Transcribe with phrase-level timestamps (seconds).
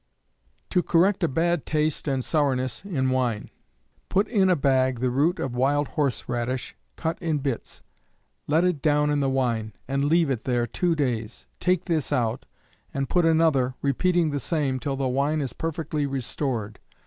[0.71, 3.51] To correct a bad Taste and sourness in Wine.
[4.09, 7.83] Put in a bag the root of wild horse radish cut in bits.
[8.47, 12.47] Let it down in the wine, and leave it there two days; take this out,
[12.91, 16.79] and put another, repeating the same till the wine is perfectly restored.